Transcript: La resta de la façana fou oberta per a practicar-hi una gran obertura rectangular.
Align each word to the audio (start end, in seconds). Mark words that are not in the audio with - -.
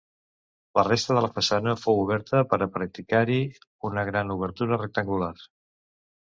La 0.77 0.83
resta 0.87 1.17
de 1.17 1.21
la 1.25 1.29
façana 1.35 1.75
fou 1.81 2.01
oberta 2.05 2.41
per 2.55 2.59
a 2.59 2.69
practicar-hi 2.79 3.39
una 3.91 4.09
gran 4.11 4.35
obertura 4.41 4.83
rectangular. 4.85 5.33